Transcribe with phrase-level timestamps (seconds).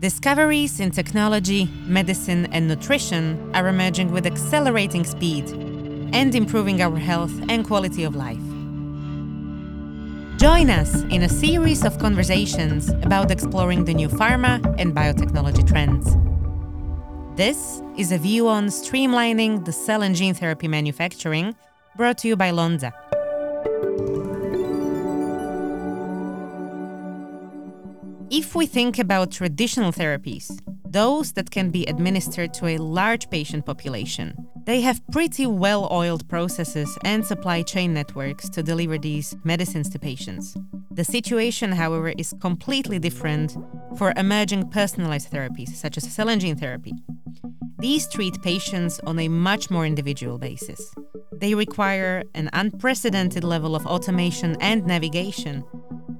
[0.00, 5.48] Discoveries in technology, medicine, and nutrition are emerging with accelerating speed
[6.14, 8.38] and improving our health and quality of life.
[10.38, 16.16] Join us in a series of conversations about exploring the new pharma and biotechnology trends.
[17.36, 21.56] This is a view on streamlining the cell and gene therapy manufacturing
[21.96, 22.92] brought to you by Lonza.
[28.38, 33.66] If we think about traditional therapies, those that can be administered to a large patient
[33.66, 34.32] population,
[34.64, 39.98] they have pretty well oiled processes and supply chain networks to deliver these medicines to
[39.98, 40.56] patients.
[40.92, 43.56] The situation, however, is completely different
[43.96, 46.92] for emerging personalized therapies, such as cell and gene therapy.
[47.80, 50.94] These treat patients on a much more individual basis.
[51.32, 55.64] They require an unprecedented level of automation and navigation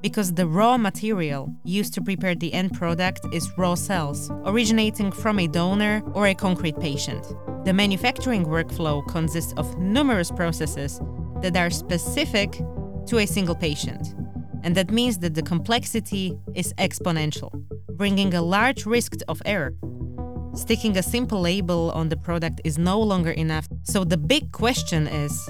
[0.01, 5.39] because the raw material used to prepare the end product is raw cells originating from
[5.39, 7.25] a donor or a concrete patient.
[7.64, 11.00] The manufacturing workflow consists of numerous processes
[11.42, 12.61] that are specific
[13.06, 14.14] to a single patient.
[14.62, 17.50] And that means that the complexity is exponential,
[17.97, 19.75] bringing a large risk of error.
[20.55, 23.69] Sticking a simple label on the product is no longer enough.
[23.83, 25.48] So the big question is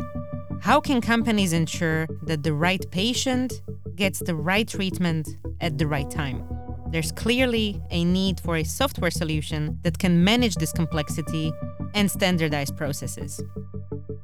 [0.61, 3.63] how can companies ensure that the right patient
[3.99, 5.29] gets the right treatment
[5.61, 6.43] at the right time.
[6.91, 11.53] There's clearly a need for a software solution that can manage this complexity
[11.95, 13.43] and standardize processes.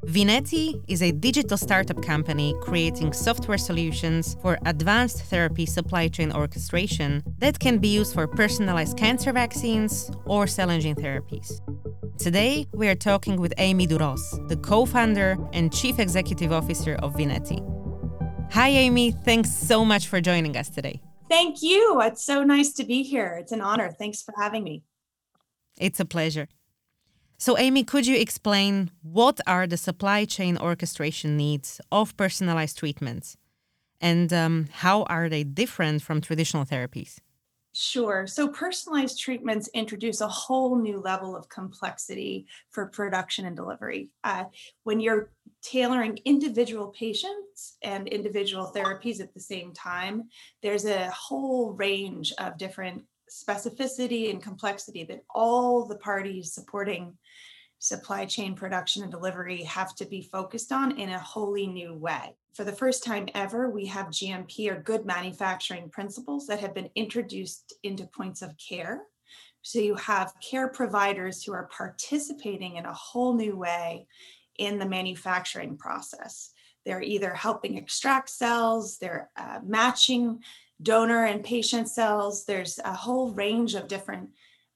[0.07, 7.23] Vineti is a digital startup company creating software solutions for advanced therapy supply chain orchestration
[7.39, 11.61] that can be used for personalized cancer vaccines or cell and gene therapies.
[12.19, 17.15] Today, we are talking with Amy DuRoss, the co founder and chief executive officer of
[17.15, 17.74] Vineti.
[18.55, 19.11] Hi, Amy.
[19.11, 21.01] Thanks so much for joining us today.
[21.29, 22.01] Thank you.
[22.03, 23.37] It's so nice to be here.
[23.41, 23.91] It's an honor.
[23.91, 24.85] Thanks for having me.
[25.77, 26.47] It's a pleasure.
[27.37, 33.37] So, Amy, could you explain what are the supply chain orchestration needs of personalized treatments
[34.01, 37.19] and um, how are they different from traditional therapies?
[37.77, 38.25] Sure.
[38.29, 44.11] So personalized treatments introduce a whole new level of complexity for production and delivery.
[44.23, 44.45] Uh,
[44.85, 50.29] when you're tailoring individual patients and individual therapies at the same time,
[50.63, 57.17] there's a whole range of different specificity and complexity that all the parties supporting
[57.85, 62.35] supply chain production and delivery have to be focused on in a wholly new way.
[62.55, 66.89] For the first time ever, we have GMP or good manufacturing principles that have been
[66.95, 69.03] introduced into points of care.
[69.61, 74.07] So you have care providers who are participating in a whole new way
[74.57, 76.53] in the manufacturing process.
[76.87, 80.43] They're either helping extract cells, they're uh, matching
[80.83, 82.47] donor and patient cells.
[82.47, 84.31] There's a whole range of different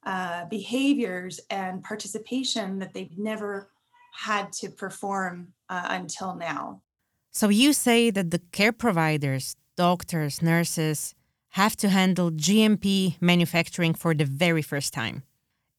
[0.08, 3.70] uh, behaviors and participation that they've never
[4.14, 6.80] had to perform uh, until now.
[7.30, 11.14] So you say that the care providers, doctors, nurses,
[11.50, 15.24] have to handle GMP manufacturing for the very first time.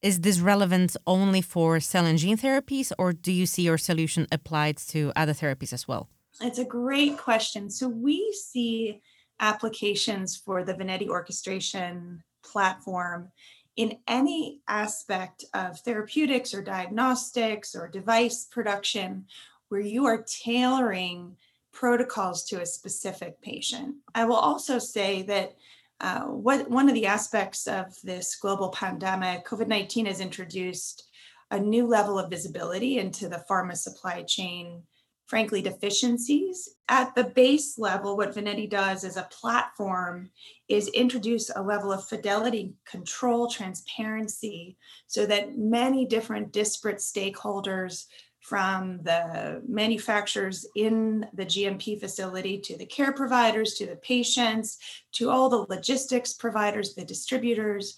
[0.00, 4.28] Is this relevant only for cell and gene therapies, or do you see your solution
[4.30, 6.08] applied to other therapies as well?
[6.40, 7.68] It's a great question.
[7.68, 9.00] So we see
[9.40, 13.30] applications for the Vineti orchestration platform
[13.76, 19.26] in any aspect of therapeutics or diagnostics or device production
[19.68, 21.36] where you are tailoring
[21.72, 23.94] protocols to a specific patient.
[24.14, 25.56] I will also say that
[26.00, 31.08] uh, what one of the aspects of this global pandemic, COVID 19 has introduced
[31.50, 34.82] a new level of visibility into the pharma supply chain
[35.30, 36.70] frankly, deficiencies.
[36.88, 40.28] At the base level, what Vineti does as a platform
[40.68, 44.76] is introduce a level of fidelity, control, transparency,
[45.06, 48.06] so that many different disparate stakeholders
[48.40, 54.78] from the manufacturers in the GMP facility to the care providers to the patients
[55.12, 57.96] to all the logistics providers, the distributors,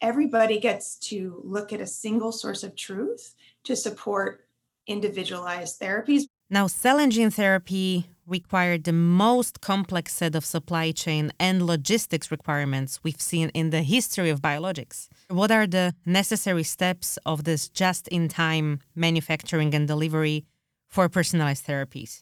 [0.00, 4.48] everybody gets to look at a single source of truth to support
[4.88, 6.24] individualized therapies.
[6.52, 12.30] Now, cell and gene therapy required the most complex set of supply chain and logistics
[12.30, 15.08] requirements we've seen in the history of biologics.
[15.28, 20.44] What are the necessary steps of this just in time manufacturing and delivery
[20.90, 22.20] for personalized therapies?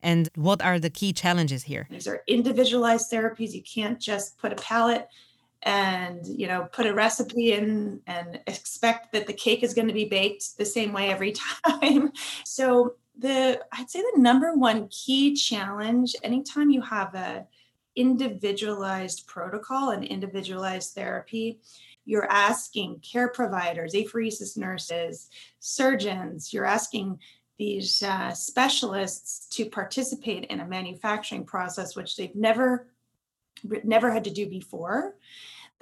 [0.00, 1.88] And what are the key challenges here?
[1.90, 3.50] These are individualized therapies.
[3.50, 5.08] You can't just put a pallet
[5.64, 9.94] and you know put a recipe in and expect that the cake is going to
[9.94, 11.32] be baked the same way every
[11.66, 12.10] time
[12.44, 17.46] so the I'd say the number one key challenge anytime you have a
[17.94, 21.60] individualized protocol and individualized therapy.
[22.04, 25.28] You're asking care providers, apheresis nurses,
[25.60, 27.20] surgeons, you're asking
[27.58, 32.88] these uh, specialists to participate in a manufacturing process which they've never
[33.84, 35.14] never had to do before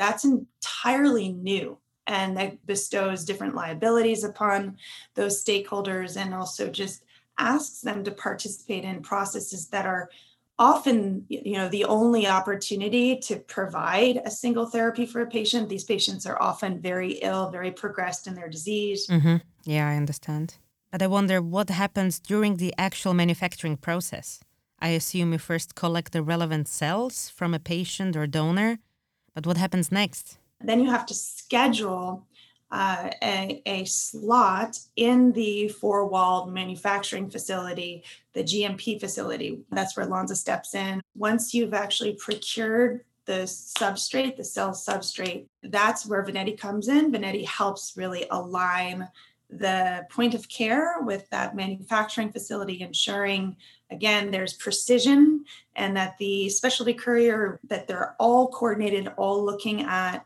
[0.01, 4.79] that's entirely new and that bestows different liabilities upon
[5.15, 7.05] those stakeholders and also just
[7.41, 10.11] asks them to participate in processes that are
[10.59, 15.69] often you know the only opportunity to provide a single therapy for a patient.
[15.69, 19.07] These patients are often very ill very progressed in their disease.
[19.07, 19.37] Mm-hmm.
[19.65, 20.47] yeah i understand.
[20.93, 24.29] But i wonder what happens during the actual manufacturing process.
[24.83, 28.79] I assume you first collect the relevant cells from a patient or donor
[29.35, 30.39] but what happens next?
[30.61, 32.27] Then you have to schedule
[32.71, 39.61] uh, a, a, slot in the four walled manufacturing facility, the GMP facility.
[39.71, 41.03] That's where Lonza steps in.
[41.17, 47.13] Once you've actually procured the substrate, the cell substrate, that's where Vineti comes in.
[47.13, 49.09] Vineti helps really align
[49.49, 53.57] the point of care with that manufacturing facility, ensuring
[53.91, 55.45] again there's precision
[55.75, 60.25] and that the specialty courier that they're all coordinated, all looking at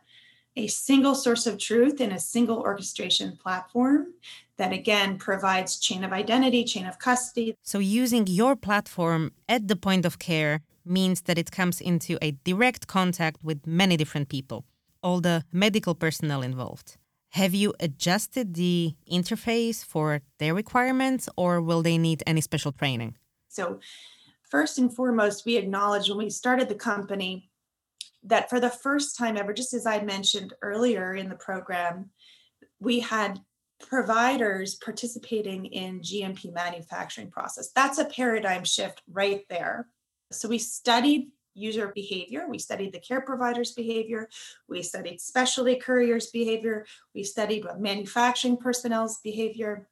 [0.56, 4.14] a single source of truth in a single orchestration platform
[4.56, 7.56] that again provides chain of identity, chain of custody.
[7.62, 12.32] So using your platform at the point of care means that it comes into a
[12.44, 14.64] direct contact with many different people,
[15.02, 16.96] all the medical personnel involved.
[17.30, 23.16] Have you adjusted the interface for their requirements or will they need any special training?
[23.48, 23.80] So,
[24.42, 27.50] first and foremost, we acknowledge when we started the company
[28.24, 32.10] that for the first time ever, just as I mentioned earlier in the program,
[32.80, 33.40] we had
[33.80, 37.70] providers participating in GMP manufacturing process.
[37.74, 39.88] That's a paradigm shift right there.
[40.32, 44.28] So we studied user behavior, we studied the care provider's behavior,
[44.68, 46.84] we studied specialty couriers' behavior,
[47.14, 49.86] we studied manufacturing personnel's behavior,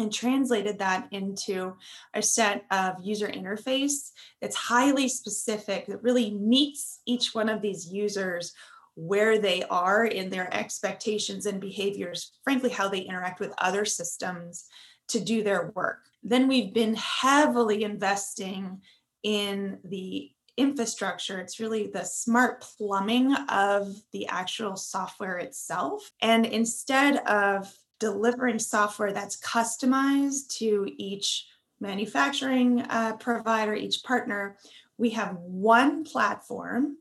[0.00, 1.76] and translated that into
[2.14, 4.10] a set of user interface
[4.40, 8.52] that's highly specific that really meets each one of these users
[8.94, 14.66] where they are in their expectations and behaviors frankly how they interact with other systems
[15.08, 18.80] to do their work then we've been heavily investing
[19.22, 20.30] in the
[20.60, 21.38] infrastructure.
[21.38, 26.10] It's really the smart plumbing of the actual software itself.
[26.20, 31.46] And instead of delivering software that's customized to each
[31.80, 34.56] manufacturing uh, provider, each partner.
[34.98, 36.96] We have one platform,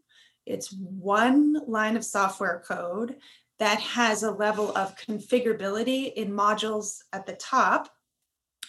[0.45, 3.15] it's one line of software code
[3.57, 7.89] that has a level of configurability in modules at the top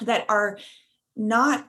[0.01, 0.59] that are
[1.17, 1.69] not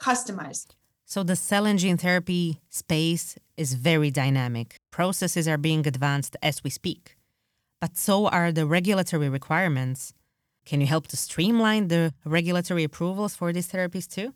[0.00, 0.68] customized.
[1.04, 4.76] So the cell and gene therapy space is very dynamic.
[4.90, 7.16] Processes are being advanced as we speak
[7.82, 10.14] but so are the regulatory requirements.
[10.64, 14.32] Can you help to streamline the regulatory approvals for these therapies too?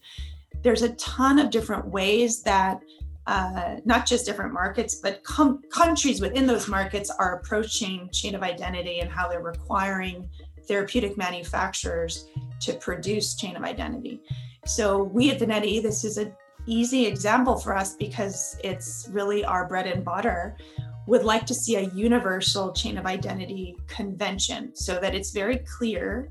[0.64, 2.80] There's a ton of different ways that
[3.28, 8.42] uh, not just different markets, but com- countries within those markets are approaching chain of
[8.42, 10.28] identity and how they're requiring
[10.66, 12.28] therapeutic manufacturers
[12.62, 14.20] to produce chain of identity.
[14.64, 16.34] So we at Vineti, this is an
[16.66, 20.56] easy example for us because it's really our bread and butter
[21.06, 26.30] would like to see a universal chain of identity convention so that it's very clear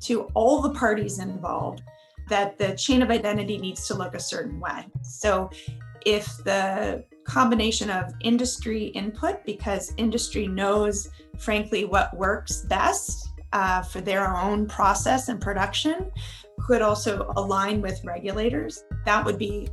[0.00, 1.82] to all the parties involved
[2.28, 4.86] that the chain of identity needs to look a certain way.
[5.02, 5.50] So
[6.06, 14.00] if the combination of industry input, because industry knows, frankly, what works best uh, for
[14.00, 16.10] their own process and production,
[16.66, 19.68] could also align with regulators, that would be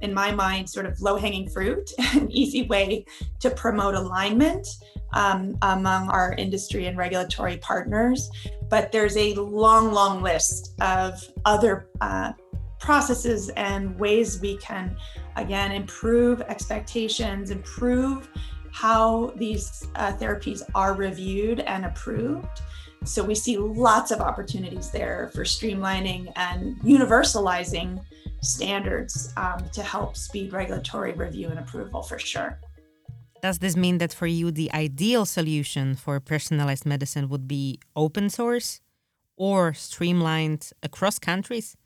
[0.00, 3.04] in my mind, sort of low hanging fruit, an easy way
[3.40, 4.66] to promote alignment
[5.12, 8.30] um, among our industry and regulatory partners.
[8.68, 12.32] But there's a long, long list of other uh,
[12.78, 14.96] processes and ways we can,
[15.36, 18.28] again, improve expectations, improve
[18.72, 22.60] how these uh, therapies are reviewed and approved.
[23.04, 28.04] So we see lots of opportunities there for streamlining and universalizing
[28.40, 32.58] standards um, to help speed regulatory review and approval for sure.
[33.42, 38.30] Does this mean that for you, the ideal solution for personalized medicine would be open
[38.30, 38.80] source
[39.36, 41.76] or streamlined across countries?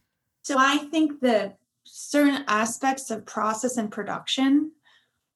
[0.43, 4.73] So I think that certain aspects of process and production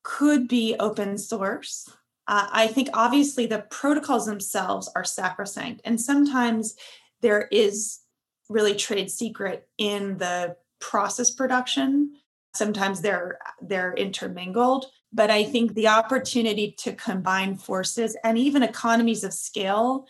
[0.03, 1.89] could be open source.
[2.27, 6.75] Uh, I think obviously the protocols themselves are sacrosanct, and sometimes
[7.21, 8.01] there is
[8.49, 10.57] really trade secret in the
[10.91, 12.13] process production.
[12.55, 19.25] sometimes they're they're intermingled but i think the opportunity to combine forces and even economies
[19.25, 20.07] of scale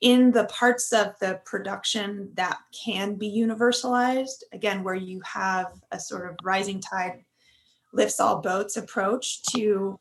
[0.00, 6.00] in the parts of the production that can be universalized again where you have a
[6.00, 7.22] sort of rising tide
[7.92, 10.00] lifts all boats approach to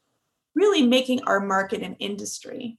[0.56, 2.78] really making our market an industry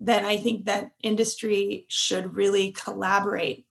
[0.00, 3.65] then i think that industry should really collaborate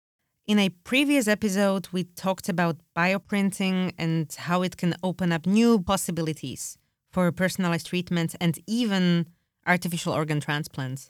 [0.48, 5.82] in a previous episode, we talked about bioprinting and how it can open up new
[5.82, 6.78] possibilities
[7.12, 9.28] for personalized treatments and even
[9.66, 11.10] artificial organ transplants.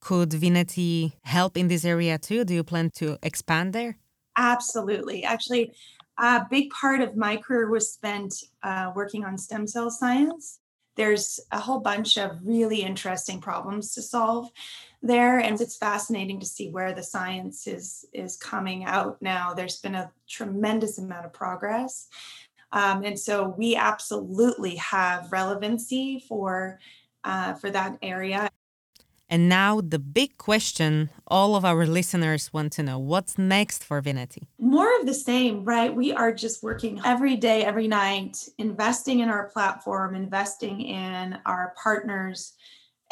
[0.00, 2.44] Could Vineti help in this area too?
[2.44, 3.98] Do you plan to expand there?
[4.36, 5.24] Absolutely.
[5.24, 5.72] Actually,
[6.18, 10.60] a big part of my career was spent uh, working on stem cell science.
[10.96, 14.50] There's a whole bunch of really interesting problems to solve
[15.02, 19.80] there and it's fascinating to see where the science is is coming out now there's
[19.80, 22.08] been a tremendous amount of progress
[22.72, 26.78] um, and so we absolutely have relevancy for
[27.24, 28.48] uh, for that area
[29.32, 34.02] and now the big question all of our listeners want to know what's next for
[34.02, 34.42] Vineti?
[34.58, 35.94] More of the same, right?
[35.94, 41.72] We are just working every day, every night, investing in our platform, investing in our
[41.82, 42.52] partners,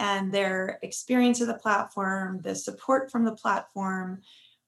[0.01, 4.23] and their experience of the platform, the support from the platform.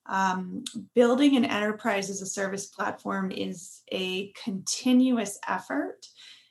[0.05, 6.07] Um, building an enterprise as a service platform is a continuous effort.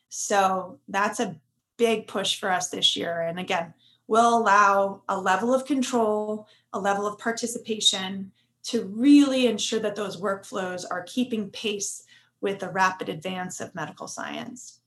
[0.10, 1.36] So that's a
[1.78, 3.22] big push for us this year.
[3.22, 3.74] And again,
[4.08, 8.32] we'll allow a level of control, a level of participation
[8.64, 12.04] to really ensure that those workflows are keeping pace
[12.40, 14.80] with the rapid advance of medical science.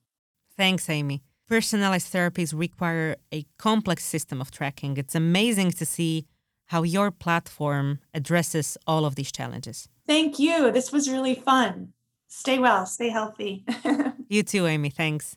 [0.56, 4.96] Thanks, Amy personalized therapies require a complex system of tracking.
[4.96, 6.26] It's amazing to see
[6.66, 9.88] how your platform addresses all of these challenges.
[10.06, 10.72] Thank you.
[10.72, 11.92] This was really fun.
[12.28, 13.64] Stay well, stay healthy.
[14.28, 14.90] you too, Amy.
[14.90, 15.36] Thanks.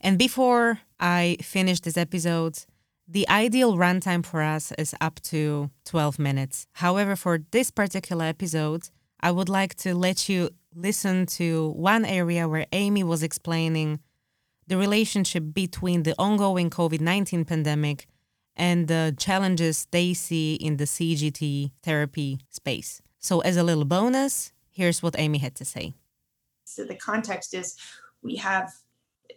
[0.00, 2.58] And before I finish this episode,
[3.06, 6.66] the ideal runtime for us is up to 12 minutes.
[6.72, 8.90] However, for this particular episode,
[9.20, 14.00] I would like to let you listen to one area where Amy was explaining
[14.68, 18.06] the relationship between the ongoing COVID 19 pandemic
[18.54, 23.00] and the challenges they see in the CGT therapy space.
[23.18, 25.94] So, as a little bonus, here's what Amy had to say.
[26.64, 27.76] So, the context is
[28.22, 28.72] we have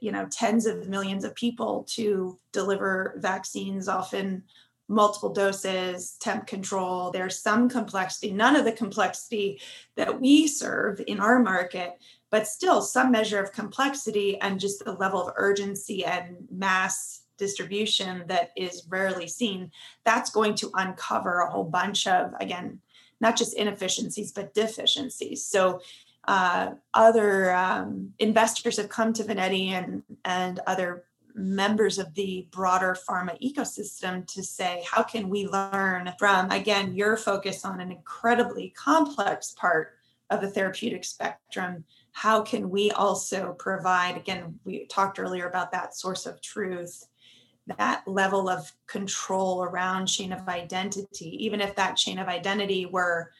[0.02, 4.44] you know tens of millions of people to deliver vaccines often
[4.88, 9.62] multiple doses temp control there's some complexity none of the complexity
[9.96, 11.98] that we serve in our market
[12.32, 18.24] but still some measure of complexity and just the level of urgency and mass distribution
[18.28, 19.72] that is rarely seen
[20.04, 22.80] that's going to uncover a whole bunch of again
[23.22, 25.46] not just inefficiencies but deficiencies.
[25.46, 25.82] So
[26.28, 32.96] uh, other um, investors have come to Vineti and and other members of the broader
[33.08, 38.70] pharma ecosystem to say how can we learn from again your focus on an incredibly
[38.72, 39.94] complex part
[40.30, 45.96] of the therapeutic spectrum how can we also provide again we talked earlier about that
[45.96, 47.06] source of truth
[47.78, 51.44] that level of control around chain of identity.
[51.44, 53.32] Even if that chain of identity were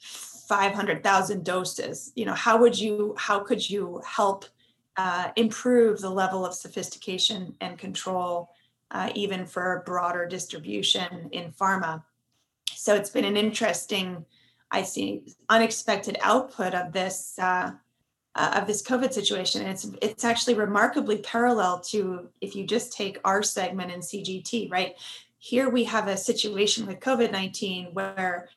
[0.00, 4.44] 500,000 doses you know how would you how could you help
[4.96, 8.50] uh, improve the level of sophistication and control
[8.92, 12.04] uh, even for broader distribution in pharma?
[12.70, 14.24] So it's been an interesting
[14.70, 17.72] i see unexpected output of this uh,
[18.36, 19.62] uh, of this COVID situation.
[19.62, 24.70] And it's it's actually remarkably parallel to if you just take our segment in CGT,
[24.70, 24.94] right?
[25.38, 28.48] Here we have a situation with COVID 19 where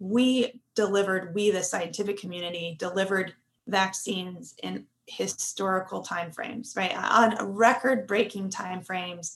[0.00, 3.34] we delivered, we, the scientific community, delivered
[3.66, 6.94] vaccines in historical timeframes, right?
[6.96, 9.34] On record breaking timeframes.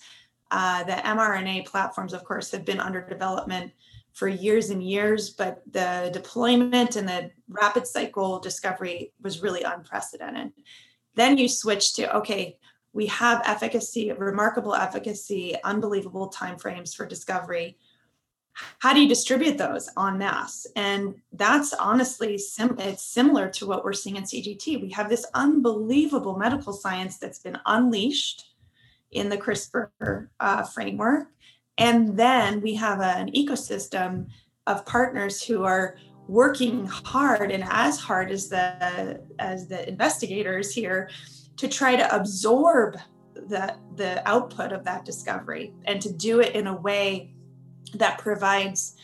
[0.50, 3.72] Uh, the mRNA platforms, of course, have been under development
[4.12, 10.52] for years and years, but the deployment and the rapid cycle discovery was really unprecedented.
[11.14, 12.58] Then you switch to okay,
[12.92, 17.78] we have efficacy, remarkable efficacy, unbelievable timeframes for discovery.
[18.80, 20.66] How do you distribute those en masse?
[20.76, 24.82] And that's honestly sim- it's similar to what we're seeing in CGT.
[24.82, 28.52] We have this unbelievable medical science that's been unleashed
[29.10, 31.28] in the CRISPR uh, framework
[31.82, 34.28] and then we have an ecosystem
[34.66, 35.96] of partners who are
[36.28, 41.10] working hard and as hard as the as the investigators here
[41.56, 42.96] to try to absorb
[43.34, 47.34] the the output of that discovery and to do it in a way
[47.94, 48.94] that provides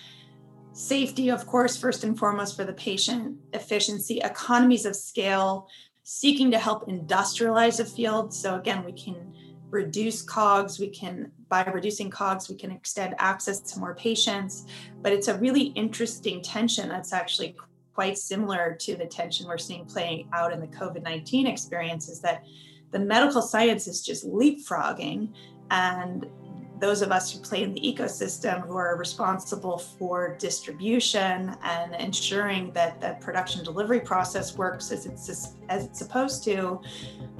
[0.72, 5.68] safety of course first and foremost for the patient efficiency economies of scale
[6.10, 8.32] seeking to help industrialize the field.
[8.32, 9.34] So, again, we can
[9.68, 14.66] reduce COGS, we can, by reducing COGS, we can extend access to more patients.
[15.02, 17.56] But it's a really interesting tension that's actually
[17.94, 22.20] quite similar to the tension we're seeing playing out in the COVID 19 experience is
[22.20, 22.44] that
[22.92, 25.32] the medical science is just leapfrogging
[25.72, 26.26] and
[26.78, 32.72] those of us who play in the ecosystem who are responsible for distribution and ensuring
[32.72, 35.28] that the production delivery process works as it's
[35.68, 36.80] as it's supposed to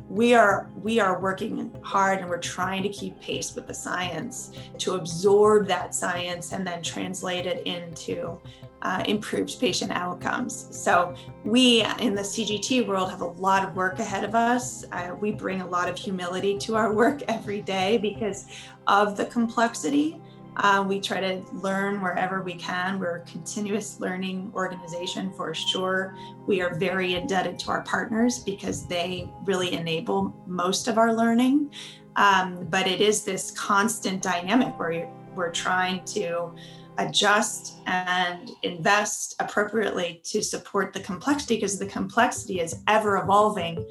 [0.09, 4.53] we are we are working hard and we're trying to keep pace with the science
[4.79, 8.41] to absorb that science and then translate it into
[8.83, 10.69] uh, improved patient outcomes.
[10.71, 14.85] So, we in the CGT world have a lot of work ahead of us.
[14.93, 18.47] Uh, we bring a lot of humility to our work every day because
[18.87, 20.21] of the complexity.
[20.59, 22.99] Uh, we try to learn wherever we can.
[22.99, 26.17] We're a continuous learning organization for sure.
[26.47, 31.71] We are very indebted to our partners because they really enable most of our learning.
[32.17, 36.53] Um, but it is this constant dynamic where we're trying to
[36.99, 43.87] adjust and invest appropriately to support the complexity because the complexity is ever evolving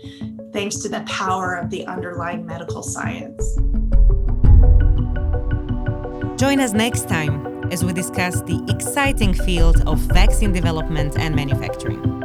[0.51, 3.57] thanks to the power of the underlying medical science.
[6.37, 12.16] Join us next time as we discuss the exciting field of vaccine development and manufacturing.